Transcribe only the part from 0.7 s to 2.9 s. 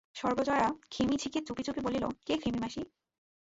ক্ষেমি ঝিকে চুপি চুপি বলিল, কে ক্ষেমি মাসি?